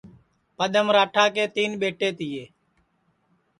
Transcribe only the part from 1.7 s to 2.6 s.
ٻیٹے تیے